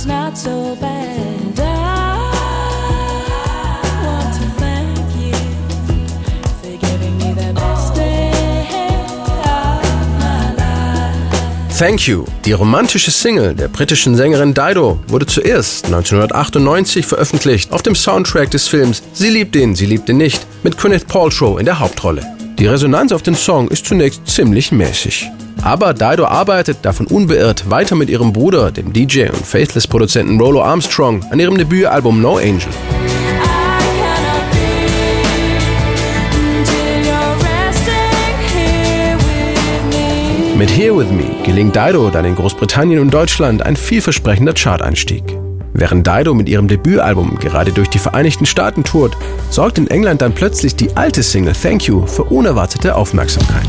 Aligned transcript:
it's 0.00 0.06
not 0.06 0.38
so 0.38 0.76
bad. 0.80 1.60
I 1.60 2.16
want 4.02 4.34
to 4.34 4.46
thank 4.58 4.96
you 5.14 5.34
for 6.62 6.74
giving 6.78 7.18
me 7.18 7.34
the 7.34 7.52
best 7.52 7.94
day 7.94 8.30
of 9.44 10.18
my 10.18 10.54
life. 10.56 11.78
Thank 11.78 12.08
You, 12.08 12.24
die 12.46 12.52
romantische 12.52 13.10
Single 13.10 13.54
der 13.54 13.68
britischen 13.68 14.16
Sängerin 14.16 14.54
Dido, 14.54 14.98
wurde 15.08 15.26
zuerst 15.26 15.84
1998 15.84 17.04
veröffentlicht 17.04 17.70
auf 17.70 17.82
dem 17.82 17.94
Soundtrack 17.94 18.50
des 18.50 18.68
Films 18.68 19.02
Sie 19.12 19.28
liebt 19.28 19.54
ihn, 19.54 19.74
sie 19.74 19.86
liebt 19.86 20.08
ihn 20.08 20.16
nicht 20.16 20.46
mit 20.62 20.78
Gwyneth 20.78 21.08
Paltrow 21.08 21.60
in 21.60 21.66
der 21.66 21.78
Hauptrolle. 21.78 22.24
Die 22.58 22.66
Resonanz 22.66 23.12
auf 23.12 23.22
den 23.22 23.34
Song 23.34 23.68
ist 23.68 23.84
zunächst 23.84 24.26
ziemlich 24.26 24.72
mäßig. 24.72 25.30
Aber 25.62 25.92
Dido 25.92 26.24
arbeitet 26.24 26.78
davon 26.82 27.06
unbeirrt 27.06 27.68
weiter 27.68 27.94
mit 27.94 28.08
ihrem 28.08 28.32
Bruder, 28.32 28.70
dem 28.70 28.92
DJ 28.92 29.28
und 29.28 29.46
Faithless-Produzenten 29.46 30.40
Rollo 30.40 30.62
Armstrong, 30.62 31.22
an 31.30 31.38
ihrem 31.38 31.58
Debütalbum 31.58 32.22
No 32.22 32.38
Angel. 32.38 32.68
Mit 40.56 40.70
Here 40.70 40.96
With 40.96 41.10
Me 41.10 41.24
gelingt 41.44 41.76
Dido 41.76 42.10
dann 42.10 42.24
in 42.24 42.34
Großbritannien 42.34 43.00
und 43.00 43.12
Deutschland 43.12 43.62
ein 43.62 43.76
vielversprechender 43.76 44.54
Chart-Einstieg. 44.54 45.24
Während 45.72 46.06
Dido 46.06 46.34
mit 46.34 46.48
ihrem 46.48 46.68
Debütalbum 46.68 47.38
gerade 47.38 47.72
durch 47.72 47.88
die 47.88 47.98
Vereinigten 47.98 48.44
Staaten 48.44 48.84
tourt, 48.84 49.16
sorgt 49.50 49.78
in 49.78 49.88
England 49.88 50.20
dann 50.22 50.34
plötzlich 50.34 50.74
die 50.74 50.94
alte 50.96 51.22
Single 51.22 51.54
Thank 51.54 51.86
You 51.86 52.06
für 52.06 52.24
unerwartete 52.24 52.94
Aufmerksamkeit. 52.94 53.68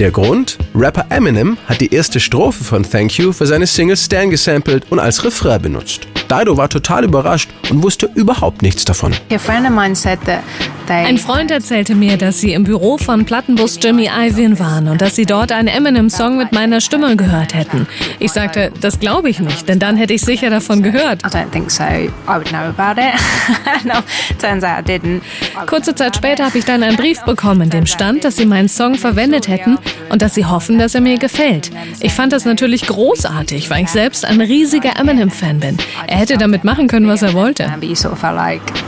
Der 0.00 0.10
Grund? 0.10 0.56
Rapper 0.74 1.04
Eminem 1.10 1.58
hat 1.66 1.82
die 1.82 1.92
erste 1.92 2.20
Strophe 2.20 2.64
von 2.64 2.90
Thank 2.90 3.18
You 3.18 3.34
für 3.34 3.44
seine 3.44 3.66
Single 3.66 3.98
Stan 3.98 4.30
gesampelt 4.30 4.86
und 4.88 4.98
als 4.98 5.22
Refrain 5.24 5.60
benutzt. 5.60 6.08
Dido 6.30 6.56
war 6.56 6.70
total 6.70 7.04
überrascht 7.04 7.50
und 7.68 7.82
wusste 7.82 8.08
überhaupt 8.14 8.62
nichts 8.62 8.86
davon. 8.86 9.12
A 9.30 9.36
friend 9.36 9.66
of 9.66 9.74
mine 9.74 9.94
said 9.94 10.18
that 10.24 10.42
Ein 10.90 11.18
Freund 11.18 11.52
erzählte 11.52 11.94
mir, 11.94 12.16
dass 12.16 12.40
sie 12.40 12.52
im 12.52 12.64
Büro 12.64 12.98
von 12.98 13.24
Plattenbus 13.24 13.78
Jimmy 13.80 14.08
Iovine 14.08 14.58
waren 14.58 14.88
und 14.88 15.00
dass 15.00 15.14
sie 15.14 15.24
dort 15.24 15.52
einen 15.52 15.68
Eminem-Song 15.68 16.36
mit 16.36 16.50
meiner 16.50 16.80
Stimme 16.80 17.14
gehört 17.14 17.54
hätten. 17.54 17.86
Ich 18.18 18.32
sagte, 18.32 18.72
das 18.80 18.98
glaube 18.98 19.30
ich 19.30 19.38
nicht, 19.38 19.68
denn 19.68 19.78
dann 19.78 19.96
hätte 19.96 20.14
ich 20.14 20.22
sicher 20.22 20.50
davon 20.50 20.82
gehört. 20.82 21.22
I 21.24 21.28
don't 21.28 21.50
think 21.50 21.70
so. 21.70 21.84
I 21.84 22.10
would 22.26 22.48
know 22.48 22.58
about 22.76 23.00
it. 23.00 23.14
no, 23.84 24.00
turns 24.40 24.64
out 24.64 24.80
I 24.80 24.92
didn't. 24.92 25.20
Kurze 25.66 25.94
Zeit 25.94 26.16
später 26.16 26.46
habe 26.46 26.58
ich 26.58 26.64
dann 26.64 26.82
einen 26.82 26.96
Brief 26.96 27.20
bekommen, 27.22 27.62
in 27.62 27.70
dem 27.70 27.86
stand, 27.86 28.24
dass 28.24 28.36
sie 28.36 28.46
meinen 28.46 28.68
Song 28.68 28.96
verwendet 28.96 29.46
hätten 29.46 29.78
und 30.08 30.22
dass 30.22 30.34
sie 30.34 30.44
hoffen, 30.44 30.78
dass 30.80 30.96
er 30.96 31.02
mir 31.02 31.18
gefällt. 31.18 31.70
Ich 32.00 32.12
fand 32.12 32.32
das 32.32 32.44
natürlich 32.44 32.86
großartig, 32.86 33.70
weil 33.70 33.84
ich 33.84 33.90
selbst 33.90 34.24
ein 34.24 34.40
riesiger 34.40 34.98
Eminem-Fan 34.98 35.60
bin. 35.60 35.78
Er 36.08 36.16
hätte 36.16 36.36
damit 36.36 36.64
machen 36.64 36.88
können, 36.88 37.06
was 37.06 37.22
er 37.22 37.32
wollte. 37.32 37.70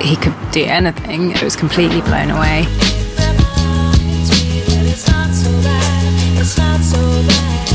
He 0.00 0.16
could 0.16 0.34
do 0.52 0.64
anything. 0.68 1.30
It 1.30 1.44
was 1.44 1.56
completely 1.92 2.10
blown 2.10 2.30
away. 2.30 2.66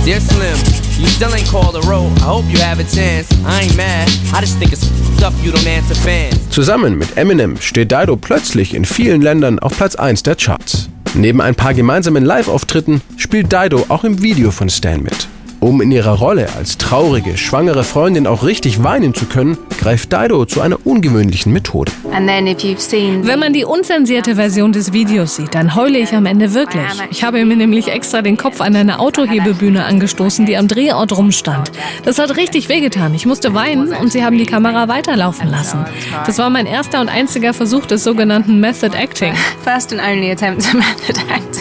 Dear 0.05 0.21
Slim, 0.21 0.57
you 0.99 1.07
still 1.07 1.33
ain't 1.35 1.47
called 1.47 1.75
a 1.75 1.81
roll. 1.87 2.09
I 2.17 2.21
hope 2.21 2.45
you 2.49 2.59
have 2.59 2.79
a 2.79 2.83
chance. 2.83 3.29
I 3.45 3.63
ain't 3.63 3.75
mad. 3.75 4.07
I 4.33 4.41
just 4.41 4.57
think 4.57 4.71
it's 4.71 4.83
f***ed 4.83 5.23
up 5.23 5.33
you 5.43 5.51
don't 5.51 5.67
answer 5.67 5.95
fans. 5.95 6.49
Zusammen 6.49 6.97
mit 6.97 7.17
Eminem 7.17 7.57
steht 7.59 7.91
Dido 7.91 8.15
plötzlich 8.15 8.73
in 8.73 8.85
vielen 8.85 9.21
Ländern 9.21 9.59
auf 9.59 9.75
Platz 9.75 9.95
1 9.95 10.23
der 10.23 10.35
Charts. 10.35 10.89
Neben 11.13 11.41
ein 11.41 11.55
paar 11.55 11.73
gemeinsamen 11.73 12.23
Live-Auftritten 12.23 13.01
spielt 13.17 13.51
Dido 13.51 13.85
auch 13.89 14.03
im 14.03 14.21
Video 14.21 14.51
von 14.51 14.69
Stan 14.69 15.01
mit. 15.01 15.27
Um 15.59 15.81
in 15.81 15.91
ihrer 15.91 16.17
Rolle 16.19 16.47
als 16.55 16.77
traurige, 16.77 17.35
schwangere 17.35 17.83
Freundin 17.83 18.27
auch 18.27 18.43
richtig 18.43 18.83
weinen 18.83 19.15
zu 19.15 19.25
können, 19.25 19.57
greift 19.79 20.13
Dido 20.13 20.45
zu 20.45 20.61
einer 20.61 20.77
ungewöhnlichen 20.85 21.51
Methode. 21.51 21.91
And 22.13 22.27
then 22.27 22.45
if 22.45 22.59
you've 22.59 22.79
seen 22.79 23.25
Wenn 23.25 23.39
man 23.39 23.53
die 23.53 23.65
unzensierte 23.65 24.35
Version 24.35 24.71
des 24.71 24.93
Videos 24.93 25.35
sieht, 25.35 25.55
dann 25.55 25.75
heule 25.75 25.97
ich 25.97 26.13
am 26.13 26.27
Ende 26.27 26.53
wirklich. 26.53 26.83
Ich 27.09 27.23
habe 27.23 27.43
mir 27.43 27.57
nämlich 27.57 27.87
extra 27.87 28.21
den 28.21 28.37
Kopf 28.37 28.61
an 28.61 28.75
eine 28.75 28.99
Autohebebühne 28.99 29.83
angestoßen, 29.83 30.45
die 30.45 30.57
am 30.57 30.67
Drehort 30.67 31.17
rumstand. 31.17 31.71
Das 32.05 32.19
hat 32.19 32.37
richtig 32.37 32.69
wehgetan. 32.69 33.15
Ich 33.15 33.25
musste 33.25 33.53
weinen 33.55 33.93
und 33.93 34.11
sie 34.11 34.23
haben 34.23 34.37
die 34.37 34.45
Kamera 34.45 34.87
weiterlaufen 34.87 35.49
lassen. 35.49 35.85
Das 36.25 36.37
war 36.37 36.51
mein 36.51 36.67
erster 36.67 37.01
und 37.01 37.09
einziger 37.09 37.53
Versuch 37.53 37.87
des 37.87 38.03
sogenannten 38.03 38.59
Method 38.59 38.95
Acting. 38.95 39.33
first 39.63 39.91
and 39.91 40.01
only 40.01 40.31
attempt 40.31 40.67
at 40.67 40.73
method 40.75 41.17
acting. 41.29 41.56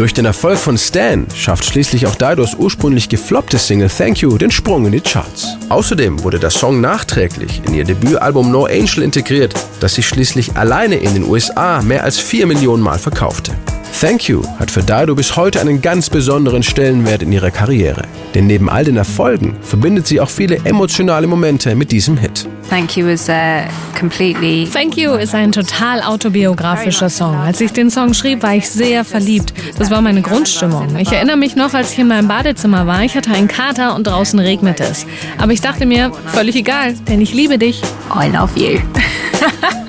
Durch 0.00 0.14
den 0.14 0.24
Erfolg 0.24 0.56
von 0.56 0.78
Stan 0.78 1.26
schafft 1.34 1.62
schließlich 1.62 2.06
auch 2.06 2.14
Didos 2.14 2.54
ursprünglich 2.54 3.10
gefloppte 3.10 3.58
Single 3.58 3.90
Thank 3.90 4.22
You 4.22 4.38
den 4.38 4.50
Sprung 4.50 4.86
in 4.86 4.92
die 4.92 5.02
Charts. 5.02 5.58
Außerdem 5.68 6.24
wurde 6.24 6.38
der 6.38 6.48
Song 6.48 6.80
nachträglich 6.80 7.60
in 7.66 7.74
ihr 7.74 7.84
Debütalbum 7.84 8.50
No 8.50 8.64
Angel 8.64 9.02
integriert, 9.02 9.52
das 9.78 9.96
sich 9.96 10.08
schließlich 10.08 10.56
alleine 10.56 10.96
in 10.96 11.12
den 11.12 11.28
USA 11.28 11.82
mehr 11.82 12.02
als 12.02 12.18
4 12.18 12.46
Millionen 12.46 12.82
Mal 12.82 12.98
verkaufte. 12.98 13.52
Thank 14.00 14.30
You 14.30 14.42
hat 14.58 14.70
für 14.70 14.82
Dido 14.82 15.14
bis 15.14 15.36
heute 15.36 15.60
einen 15.60 15.82
ganz 15.82 16.08
besonderen 16.08 16.62
Stellenwert 16.62 17.22
in 17.22 17.32
ihrer 17.32 17.50
Karriere. 17.50 18.04
Denn 18.34 18.46
neben 18.46 18.70
all 18.70 18.82
den 18.82 18.96
Erfolgen 18.96 19.58
verbindet 19.60 20.06
sie 20.06 20.22
auch 20.22 20.30
viele 20.30 20.56
emotionale 20.64 21.26
Momente 21.26 21.74
mit 21.74 21.92
diesem 21.92 22.16
Hit. 22.16 22.48
Thank 22.70 22.96
you 22.96 23.06
was 23.06 23.28
uh, 23.28 23.68
completely 23.98 24.66
Thank 24.72 24.96
You 24.96 25.16
ist 25.16 25.34
ein 25.34 25.52
total 25.52 26.00
autobiografischer 26.00 27.10
Song. 27.10 27.36
Als 27.36 27.60
ich 27.60 27.72
den 27.72 27.90
Song 27.90 28.14
schrieb, 28.14 28.42
war 28.42 28.54
ich 28.54 28.70
sehr 28.70 29.04
verliebt. 29.04 29.52
Das 29.76 29.90
war 29.90 30.00
meine 30.00 30.22
Grundstimmung. 30.22 30.96
Ich 30.96 31.12
erinnere 31.12 31.36
mich 31.36 31.54
noch, 31.54 31.74
als 31.74 31.92
ich 31.92 31.98
in 31.98 32.08
meinem 32.08 32.26
Badezimmer 32.26 32.86
war. 32.86 33.04
Ich 33.04 33.16
hatte 33.16 33.32
einen 33.32 33.48
Kater 33.48 33.94
und 33.94 34.06
draußen 34.06 34.38
regnete 34.38 34.84
es. 34.84 35.04
Aber 35.36 35.52
ich 35.52 35.60
dachte 35.60 35.84
mir, 35.84 36.10
völlig 36.28 36.56
egal, 36.56 36.94
denn 37.06 37.20
ich 37.20 37.34
liebe 37.34 37.58
dich. 37.58 37.82
I 38.18 38.34
love 38.34 38.58
you. 38.58 38.78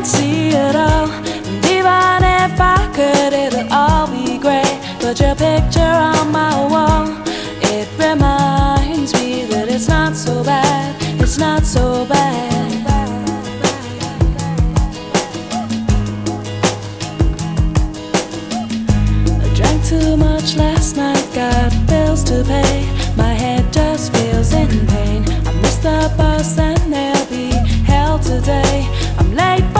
can't 0.00 0.06
see 0.06 0.48
it 0.48 0.76
all. 0.76 1.10
And 1.10 1.64
even 1.66 2.22
if 2.24 2.58
I 2.58 2.90
could, 2.94 3.32
it'll 3.34 3.70
all 3.70 4.06
be 4.06 4.38
great. 4.38 4.78
But 5.00 5.20
your 5.20 5.34
picture 5.34 5.80
on 5.80 6.32
my 6.32 6.54
wall, 6.72 7.06
it 7.60 7.88
reminds 7.98 9.12
me 9.14 9.44
that 9.46 9.68
it's 9.68 9.88
not 9.88 10.16
so 10.16 10.42
bad, 10.42 10.96
it's 11.20 11.36
not 11.36 11.64
so 11.64 12.06
bad. 12.06 12.48
I 19.42 19.54
drank 19.54 19.84
too 19.84 20.16
much 20.16 20.56
last 20.56 20.96
night, 20.96 21.26
got 21.34 21.72
bills 21.86 22.24
to 22.24 22.42
pay. 22.44 22.86
My 23.16 23.34
head 23.34 23.70
just 23.70 24.14
feels 24.14 24.52
in 24.54 24.86
pain. 24.86 25.24
I 25.46 25.52
missed 25.60 25.82
the 25.82 26.10
bus 26.16 26.58
and 26.58 26.90
there'll 26.90 27.26
be 27.26 27.50
hell 27.84 28.18
today. 28.18 28.88
I'm 29.18 29.34
late 29.34 29.79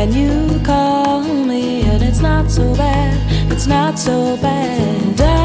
And 0.00 0.14
you 0.14 0.58
call 0.64 1.20
me, 1.22 1.82
and 1.82 2.02
it's 2.02 2.20
not 2.20 2.50
so 2.50 2.74
bad, 2.74 3.52
it's 3.52 3.66
not 3.66 3.98
so 3.98 4.34
bad. 4.38 5.39